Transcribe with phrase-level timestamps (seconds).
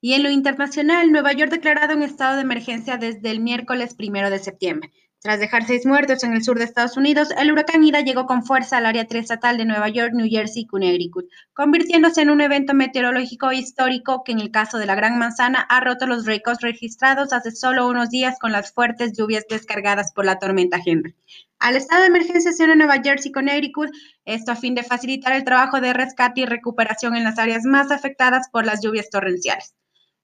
[0.00, 4.30] Y en lo internacional, Nueva York declarado un estado de emergencia desde el miércoles primero
[4.30, 4.92] de septiembre.
[5.20, 8.44] Tras dejar seis muertos en el sur de Estados Unidos, el huracán Ida llegó con
[8.44, 12.74] fuerza al área triestatal de Nueva York, New Jersey y Connecticut, convirtiéndose en un evento
[12.74, 17.32] meteorológico histórico que en el caso de la Gran Manzana ha roto los récords registrados
[17.32, 21.16] hace solo unos días con las fuertes lluvias descargadas por la tormenta Henry.
[21.58, 23.90] Al estado de emergencia se une Nueva Jersey y Connecticut,
[24.24, 27.90] esto a fin de facilitar el trabajo de rescate y recuperación en las áreas más
[27.90, 29.74] afectadas por las lluvias torrenciales.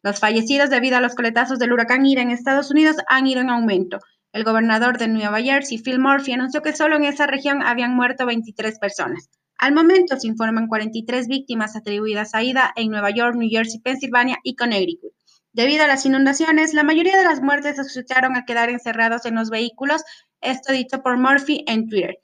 [0.04, 3.48] Los fallecidos debido a los coletazos del huracán Ida en Estados Unidos han ido en
[3.48, 4.00] aumento.
[4.34, 8.26] El gobernador de Nueva Jersey, Phil Murphy, anunció que solo en esa región habían muerto
[8.26, 9.30] 23 personas.
[9.56, 14.36] Al momento se informan 43 víctimas atribuidas a Ida en Nueva York, New Jersey, Pensilvania
[14.42, 15.14] y Connecticut.
[15.54, 19.36] Debido a las inundaciones, la mayoría de las muertes se asociaron a quedar encerrados en
[19.36, 20.04] los vehículos,
[20.42, 22.18] esto dicho por Murphy en Twitter.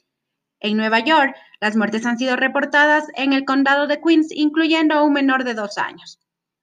[0.60, 5.02] En Nueva York, las muertes han sido reportadas en el condado de Queens, incluyendo a
[5.02, 6.18] un menor de dos años.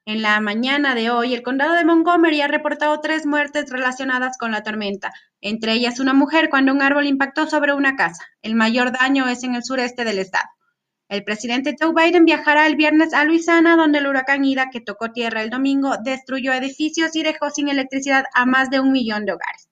[0.08, 4.52] En la mañana de hoy, el condado de Montgomery ha reportado tres muertes relacionadas con
[4.54, 8.24] la tormenta, entre ellas una mujer cuando un árbol impactó sobre una casa.
[8.42, 10.48] El mayor daño es en el sureste del estado.
[11.10, 15.12] El presidente Joe Biden viajará el viernes a Luisiana, donde el huracán Ida, que tocó
[15.12, 19.34] tierra el domingo, destruyó edificios y dejó sin electricidad a más de un millón de
[19.34, 19.68] hogares.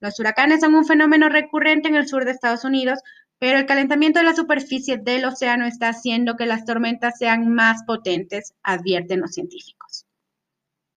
[0.00, 2.98] Los huracanes son un fenómeno recurrente en el sur de Estados Unidos,
[3.38, 7.84] pero el calentamiento de la superficie del océano está haciendo que las tormentas sean más
[7.84, 10.07] potentes, advierten los científicos.